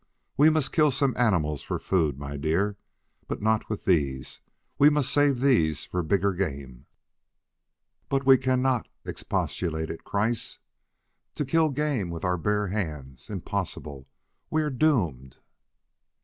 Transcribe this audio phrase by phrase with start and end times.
[0.35, 2.75] We must kill some animals for food, my dear,
[3.27, 4.41] but not with these;
[4.79, 6.87] we must save these for bigger game."
[8.09, 10.57] "But we cannot!" expostulated Kreiss.
[11.35, 14.07] "To kill game with our bare hands impossible!
[14.49, 15.37] We are doomed!"